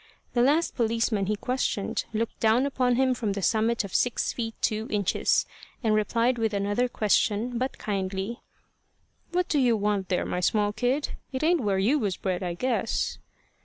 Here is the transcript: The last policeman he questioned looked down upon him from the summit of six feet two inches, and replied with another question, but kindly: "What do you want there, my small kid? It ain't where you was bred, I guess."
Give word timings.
The 0.33 0.41
last 0.41 0.75
policeman 0.75 1.27
he 1.27 1.35
questioned 1.35 2.05
looked 2.11 2.39
down 2.39 2.65
upon 2.65 2.95
him 2.95 3.13
from 3.13 3.33
the 3.33 3.43
summit 3.43 3.83
of 3.83 3.93
six 3.93 4.33
feet 4.33 4.55
two 4.59 4.87
inches, 4.89 5.45
and 5.83 5.93
replied 5.93 6.39
with 6.39 6.55
another 6.55 6.87
question, 6.89 7.55
but 7.59 7.77
kindly: 7.77 8.41
"What 9.31 9.47
do 9.47 9.59
you 9.59 9.77
want 9.77 10.09
there, 10.09 10.25
my 10.25 10.39
small 10.39 10.73
kid? 10.73 11.09
It 11.31 11.43
ain't 11.43 11.61
where 11.61 11.77
you 11.77 11.99
was 11.99 12.17
bred, 12.17 12.41
I 12.41 12.55
guess." 12.55 13.19